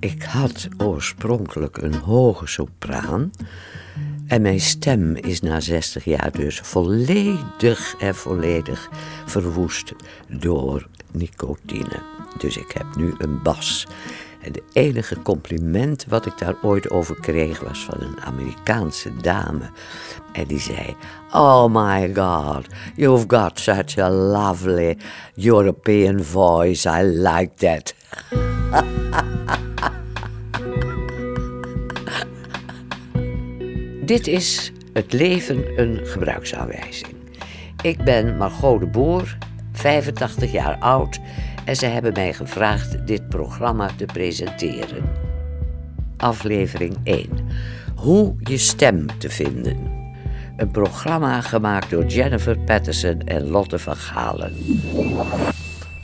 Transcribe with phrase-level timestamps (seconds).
[0.00, 3.30] Ik had oorspronkelijk een hoge sopraan.
[4.26, 8.88] En mijn stem is na 60 jaar dus volledig en volledig
[9.26, 9.92] verwoest
[10.28, 12.02] door nicotine.
[12.38, 13.86] Dus ik heb nu een bas.
[14.40, 19.70] En de enige compliment wat ik daar ooit over kreeg was van een Amerikaanse dame.
[20.32, 20.96] En die zei:
[21.32, 24.96] Oh my God, you've got such a lovely
[25.34, 26.88] European voice.
[26.88, 27.94] I like that.
[34.04, 37.14] Dit is Het leven een gebruiksaanwijzing.
[37.82, 39.36] Ik ben Margot de Boer,
[39.72, 41.18] 85 jaar oud
[41.64, 45.10] en ze hebben mij gevraagd dit programma te presenteren.
[46.16, 47.28] Aflevering 1.
[47.96, 49.76] Hoe je stem te vinden.
[50.56, 54.52] Een programma gemaakt door Jennifer Patterson en Lotte van Galen.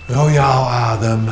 [0.07, 1.29] Royaal adem.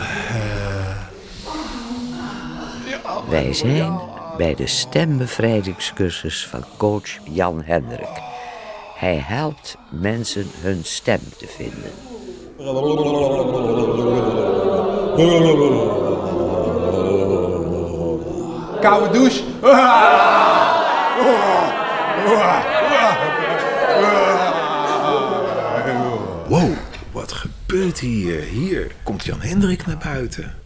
[3.33, 4.01] Wij zijn
[4.37, 8.21] bij de stembevrijdingscursus van coach Jan Hendrik.
[8.97, 11.91] Hij helpt mensen hun stem te vinden.
[18.81, 19.43] Koude douche.
[26.49, 26.73] Wow,
[27.13, 28.41] wat gebeurt hier?
[28.41, 30.61] Hier komt Jan Hendrik naar buiten.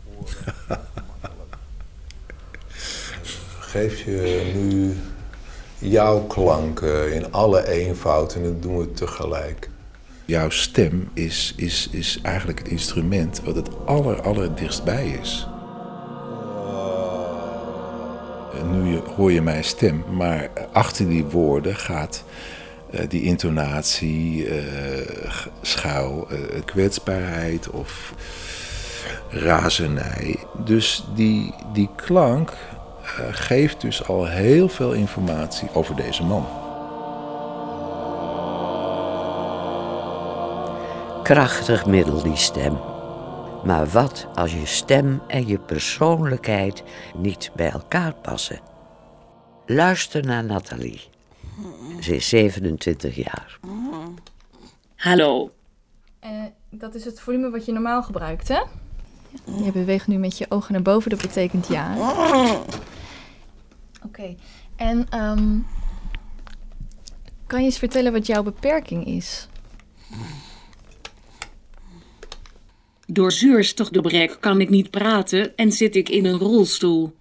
[3.76, 4.96] Geef je nu
[5.78, 9.68] jouw klanken in alle eenvoud en dat doen we tegelijk.
[10.24, 15.46] Jouw stem is, is, is eigenlijk het instrument wat het aller, dichtstbij is.
[18.60, 22.24] En nu hoor je mijn stem, maar achter die woorden gaat
[22.90, 25.00] eh, die intonatie eh,
[25.84, 26.26] eh,
[26.64, 28.14] kwetsbaarheid of
[29.28, 30.36] razernij.
[30.64, 32.75] Dus die, die klank eh,
[33.30, 36.46] geeft dus al heel veel informatie over deze man.
[41.22, 42.78] Krachtig middel, die stem.
[43.64, 46.82] Maar wat als je stem en je persoonlijkheid
[47.16, 48.60] niet bij elkaar passen?
[49.66, 51.00] Luister naar Nathalie.
[52.00, 53.58] Ze is 27 jaar.
[54.96, 55.50] Hallo.
[56.20, 56.30] Eh,
[56.70, 58.60] dat is het volume wat je normaal gebruikt, hè?
[59.64, 61.94] Je beweegt nu met je ogen naar boven, dat betekent ja.
[64.06, 64.34] Oké,
[64.76, 65.58] en ehm,
[67.46, 69.48] kan je eens vertellen wat jouw beperking is?
[73.06, 77.14] Door zuurstofgebrek kan ik niet praten en zit ik in een rolstoel.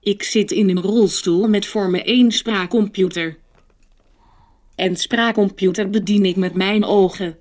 [0.00, 3.38] Ik zit in een rolstoel met voor me één spraakcomputer.
[4.74, 7.38] En spraakcomputer bedien ik met mijn ogen.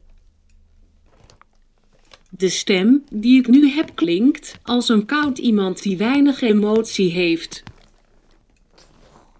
[2.37, 7.63] De stem die ik nu heb klinkt als een koud iemand die weinig emotie heeft.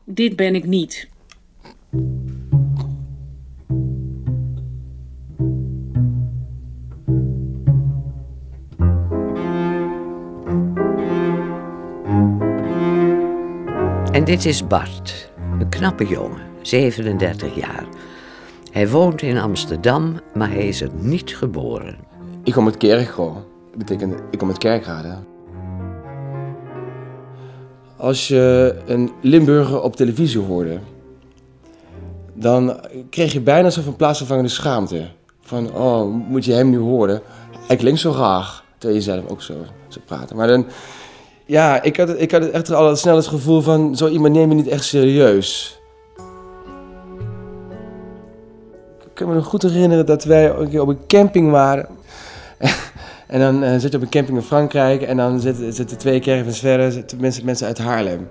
[0.04, 1.10] Dit ben ik niet.
[14.12, 17.88] En dit is Bart, een knappe jongen, 37 jaar.
[18.72, 22.13] Hij woont in Amsterdam, maar hij is er niet geboren.
[22.44, 23.34] Ik kom uit Kerkro.
[23.70, 25.16] Dat betekent, ik kom uit Kerkrade.
[27.98, 30.80] Als je een Limburger op televisie hoorde,
[32.34, 35.08] dan kreeg je bijna zo van plaatsvervangende schaamte.
[35.42, 37.22] Van, oh, moet je hem nu horen?
[37.68, 39.54] Hij klinkt zo graag, terwijl je zelf ook zo,
[39.88, 40.36] zo praten.
[40.36, 40.66] Maar dan,
[41.46, 44.56] ja, ik had, ik had echt al snel het gevoel van, zo iemand neem je
[44.56, 45.80] niet echt serieus.
[49.00, 51.88] Ik kan me nog goed herinneren dat wij een keer op een camping waren.
[53.28, 56.20] En dan eh, zit je op een camping in Frankrijk en dan zitten, zitten twee
[56.20, 58.30] caravans verder mensen, mensen uit Haarlem.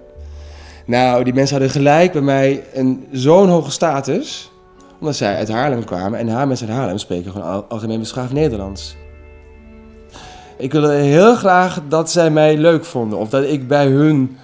[0.86, 4.50] Nou, die mensen hadden gelijk bij mij een zo'n hoge status,
[5.00, 6.18] omdat zij uit Haarlem kwamen.
[6.18, 8.96] En haar mensen uit Haarlem spreken gewoon al, algemeen beschaafd Nederlands.
[10.56, 14.36] Ik wilde heel graag dat zij mij leuk vonden, of dat ik bij hun,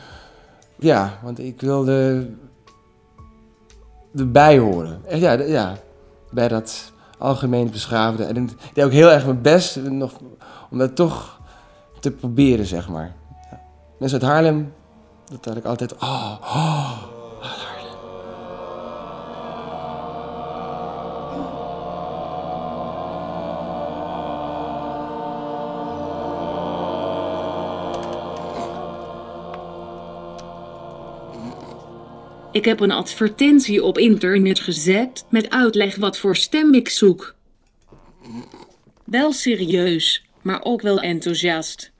[0.77, 2.27] ja, want ik wilde
[4.17, 5.01] erbij horen.
[5.09, 5.77] Ja, ja,
[6.31, 8.25] bij dat algemeen beschaafde.
[8.25, 10.13] En ik deed ook heel erg mijn best nog,
[10.71, 11.41] om dat toch
[12.01, 13.15] te proberen, zeg maar.
[13.99, 14.73] Mensen uit Haarlem,
[15.31, 15.95] dat had ik altijd...
[15.97, 16.93] Oh, oh,
[32.59, 37.35] Ik heb een advertentie op internet gezet met uitleg wat voor stem ik zoek.
[39.05, 41.93] Wel serieus, maar ook wel enthousiast.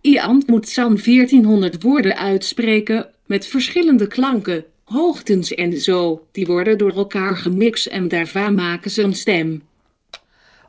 [0.00, 6.26] Iant moet San 1400 woorden uitspreken met verschillende klanken, hoogtens en zo.
[6.32, 9.62] Die worden door elkaar gemixt en daarvan maken ze een stem.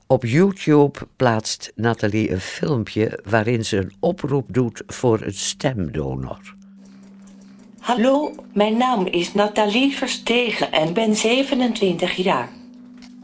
[0.08, 6.62] Op YouTube plaatst Nathalie een filmpje waarin ze een oproep doet voor een stemdonor.
[7.84, 12.50] Hallo, mijn naam is Nathalie Verstegen en ben 27 jaar.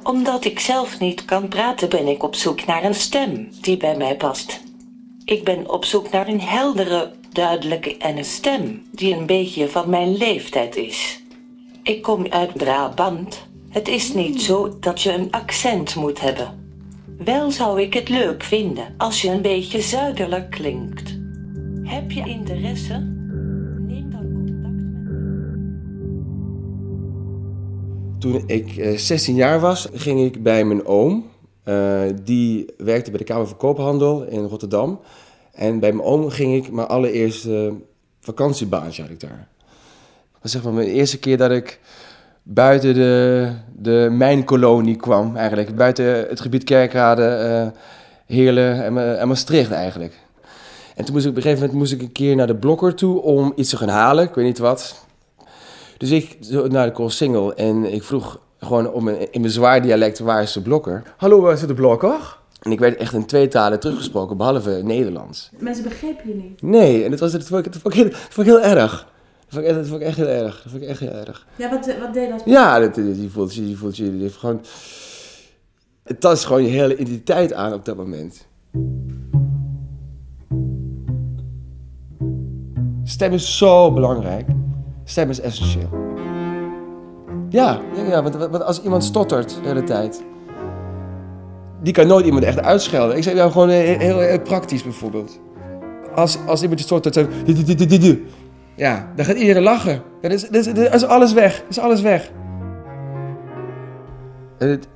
[0.03, 3.97] Omdat ik zelf niet kan praten ben ik op zoek naar een stem die bij
[3.97, 4.61] mij past.
[5.25, 9.89] Ik ben op zoek naar een heldere, duidelijke en een stem die een beetje van
[9.89, 11.23] mijn leeftijd is.
[11.83, 13.47] Ik kom uit Brabant.
[13.69, 16.73] Het is niet zo dat je een accent moet hebben.
[17.17, 21.17] Wel zou ik het leuk vinden als je een beetje zuidelijk klinkt.
[21.83, 23.18] Heb je interesse?
[28.19, 31.29] Toen ik eh, 16 jaar was, ging ik bij mijn oom.
[31.63, 34.99] Eh, die werkte bij de Kamer van Koophandel in Rotterdam.
[35.53, 37.73] En bij mijn oom ging ik mijn allereerste
[38.19, 39.47] vakantiebaantje ik daar.
[40.31, 41.79] Dat was zeg maar mijn eerste keer dat ik
[42.43, 45.75] buiten de, de mijnkolonie kwam eigenlijk.
[45.75, 47.67] Buiten het gebied Kerkrade, eh,
[48.25, 50.13] Heerlen en, en Maastricht eigenlijk.
[50.95, 52.95] En toen moest ik op een gegeven moment moest ik een keer naar de Blokker
[52.95, 54.23] toe om iets te gaan halen.
[54.23, 55.07] Ik weet niet wat.
[55.99, 59.81] Dus ik zo naar de Koolsingel en ik vroeg gewoon om een- in mijn zwaar
[59.81, 61.03] dialect waar is de Blokker.
[61.17, 62.37] Hallo, waar is de Blokker?
[62.61, 65.49] En ik werd echt in twee talen teruggesproken, behalve Nederlands.
[65.57, 66.61] Mensen begrepen je niet.
[66.61, 68.61] Nee, en dat, was, dat, vond ik, dat, vond ik heel, dat vond ik heel
[68.61, 68.91] erg.
[68.91, 70.61] Dat vond ik, echt- dat vond ik echt heel erg.
[70.63, 71.47] Dat vond ik echt heel erg.
[71.55, 72.41] Ja, wat, wat deed dat?
[72.45, 74.61] Ja, dat, je voelt je, je voelt je, je heeft gewoon...
[76.03, 78.47] Het tast gewoon je hele identiteit aan op dat moment.
[83.03, 84.47] Stem is zo belangrijk.
[85.09, 85.89] Stem is essentieel.
[87.49, 90.23] Ja, ja, want, als iemand stottert de hele tijd...
[91.81, 93.17] Die kan nooit iemand echt uitschelden.
[93.17, 95.39] Ik zeg nou gewoon heel, heel, praktisch bijvoorbeeld.
[96.15, 97.27] Als, als iemand je stottert, zo...
[98.75, 100.01] Ja, dan gaat iedereen lachen.
[100.21, 101.57] Dan, dan, is, dan is alles weg.
[101.57, 102.31] Dan is alles weg.
[104.57, 104.87] En, het-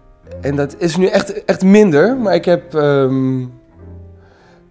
[0.42, 3.46] en dat is nu echt, echt minder, maar ik heb ehm,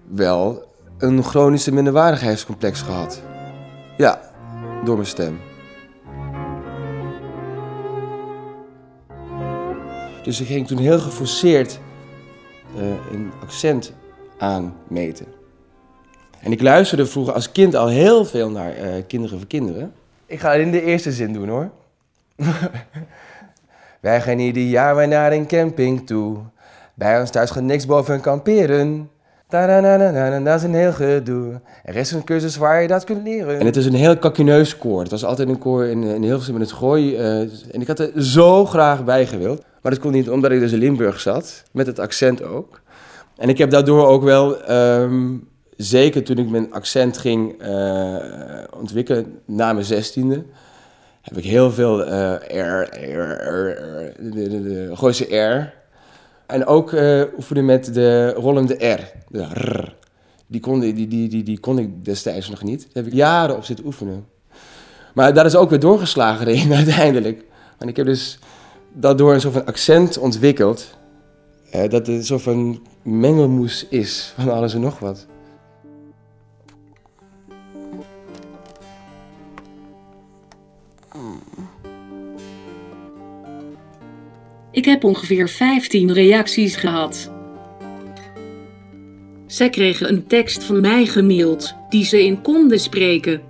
[0.09, 0.63] wel
[0.99, 3.23] een chronische minderwaardigheidscomplex gehad.
[3.97, 4.21] Ja,
[4.85, 5.41] door mijn stem.
[10.23, 11.81] Dus ik ging toen heel geforceerd
[12.77, 12.83] eh,
[13.13, 13.93] een accent
[14.39, 15.27] aanmeten.
[16.41, 19.93] En ik luisterde vroeger als kind al heel veel naar eh, Kinderen voor Kinderen.
[20.27, 21.71] Ik ga in de eerste zin doen hoor.
[24.01, 26.39] Wij gaan ieder jaar weer naar een camping toe.
[26.95, 29.11] Bij ons thuis gaat niks boven kamperen.
[30.45, 31.61] Dat is een heel gedoe.
[31.85, 33.59] Er is een cursus waar je dat kunt leren.
[33.59, 35.01] En het is een heel kakineus koor.
[35.01, 37.17] Het was altijd een koor in, in Hilversum met het gooi.
[37.17, 39.63] eh, en ik had er zo graag bij gewild.
[39.83, 41.63] Maar dat kon niet omdat ik dus in Limburg zat.
[41.73, 42.81] Met het accent ook.
[43.37, 45.37] En ik heb daardoor ook wel, ehm,
[45.77, 48.17] zeker toen ik mijn accent ging eh,
[48.77, 50.43] ontwikkelen na mijn zestiende,
[51.23, 54.89] heb ik heel veel eh R, R, R, R, de,
[55.37, 55.73] R.
[56.47, 59.97] En ook eh, oefenen met de rollende R, de R.
[60.47, 62.81] Die kon, die, die, die, die, kon ik destijds nog niet.
[62.81, 64.27] Daar heb ik jaren op zitten oefenen.
[65.15, 67.45] Maar daar is ook weer doorgeslagen erin uiteindelijk.
[67.79, 68.39] Want ik heb dus
[68.93, 70.97] dat door een soort van accent ontwikkeld.
[71.71, 75.27] dat het een soort van mengelmoes is van alles en nog wat.
[84.73, 87.31] Ik heb ongeveer 15 reacties gehad.
[89.47, 93.41] Zij kregen een tekst van mij gemaild, die ze in konden spreken.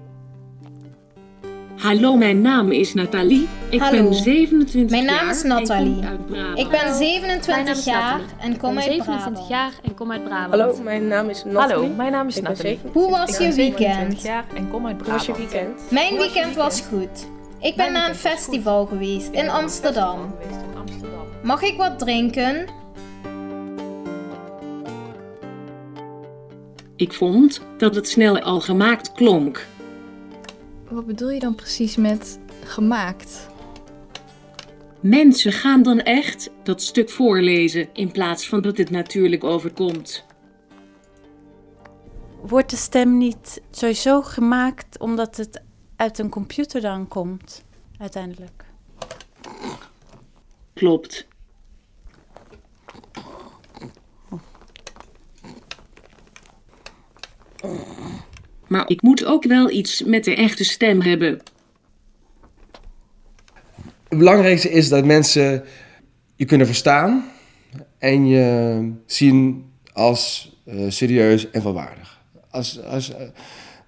[1.77, 3.49] Hallo, mijn naam is Nathalie.
[3.69, 4.03] Ik Hallo.
[4.03, 5.95] ben 27 Mijn naam jaar is en Nathalie.
[5.95, 6.59] kom uit Brabant.
[6.59, 8.27] Ik ben Mijn naam 27 is jaar Nathalie.
[8.41, 9.49] en kom ik ben uit 27 Brabant.
[9.49, 10.61] jaar en kom uit Brabant.
[10.63, 11.75] Hallo, mijn naam is Nathalie.
[11.75, 12.79] Hallo, mijn naam is Ik ben Nathalie.
[12.83, 14.23] 27 Hoe was je 27 weekend?
[14.23, 15.53] jaar en kom uit Hoe was je Brabant.
[15.53, 15.91] weekend?
[15.91, 17.27] Mijn weekend was goed.
[17.61, 20.35] Ik ben naar een festival geweest in Amsterdam.
[21.43, 22.67] Mag ik wat drinken?
[26.97, 29.67] Ik vond dat het snel al gemaakt klonk.
[30.89, 33.49] Wat bedoel je dan precies met gemaakt?
[35.01, 40.25] Mensen gaan dan echt dat stuk voorlezen in plaats van dat het natuurlijk overkomt.
[42.41, 45.63] Wordt de stem niet sowieso gemaakt omdat het
[45.97, 47.65] uit een computer dan komt,
[47.99, 48.65] uiteindelijk?
[50.75, 51.31] Klopt.
[58.69, 61.41] Maar ik moet ook wel iets met de echte stem hebben.
[64.09, 65.65] Het belangrijkste is dat mensen
[66.37, 67.25] je kunnen verstaan
[67.99, 72.21] en je zien als eh, serieus en volwaardig.
[72.51, 73.27] Als, als, eh,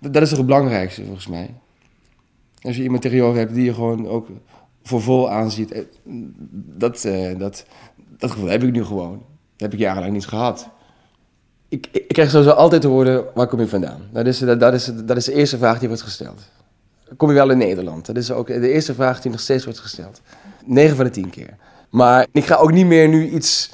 [0.00, 1.54] dat is toch het belangrijkste volgens mij.
[2.60, 4.28] Als je iemand tegenover hebt die je gewoon ook
[4.82, 5.72] voor vol aanziet.
[5.72, 5.82] eh,
[6.76, 7.66] Dat, dat,
[8.18, 9.12] dat gevoel heb ik nu gewoon.
[9.52, 10.68] Dat heb ik jarenlang niet gehad.
[11.74, 14.00] Ik, ik, krijg sowieso altijd te horen, waar kom je vandaan?
[14.12, 16.42] Dat is, dat, dat, is, dat is de eerste vraag die wordt gesteld.
[17.16, 18.06] Kom je wel in Nederland?
[18.06, 20.20] Dat is ook de eerste vraag die nog steeds wordt gesteld.
[20.64, 21.56] 9 van de 10 keer.
[21.90, 23.70] Maar ik ga ook niet meer nu iets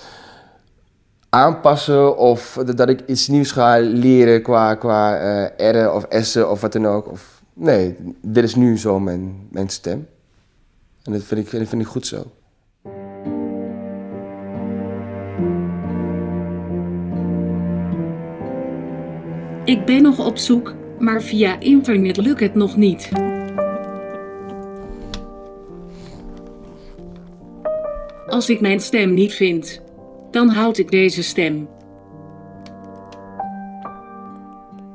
[1.29, 5.17] aanpassen of dat ik iets nieuws ga leren qua, qua
[5.57, 7.11] R'en of S'en of wat dan ook.
[7.11, 10.09] Of, nee, dit is nu zo mijn, mijn stem.
[11.03, 12.25] En dat vind ik, dat vind ik goed zo.
[19.71, 23.11] Ik ben nog op zoek, maar via internet lukt het nog niet.
[28.27, 29.83] Als ik mijn stem niet vind,
[30.31, 31.69] dan houd ik deze stem.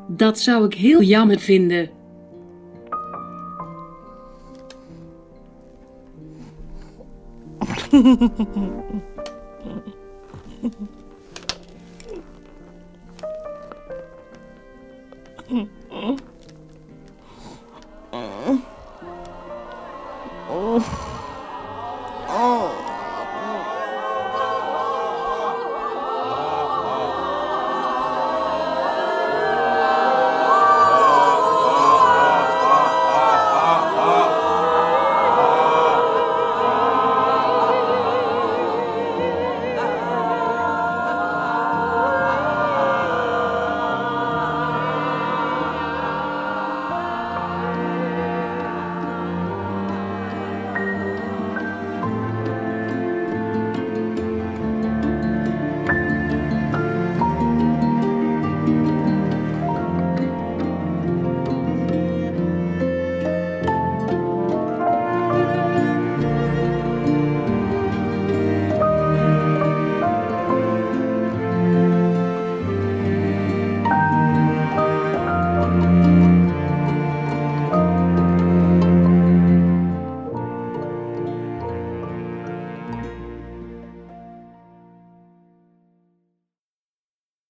[0.08, 1.90] Dat zou ik heel jammer vinden.
[15.48, 16.22] 嗯嗯
[18.12, 18.62] 嗯
[20.50, 20.82] 哦
[22.28, 22.85] 哦。